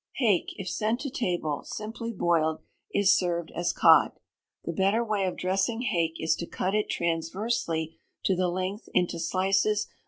[0.13, 2.61] Hake, if sent to table, simply boiled,
[2.91, 4.13] is served as cod.
[4.63, 9.19] The better way of dressing hake is to cut it transversely to the length into
[9.19, 9.97] slices about one inch in thickness.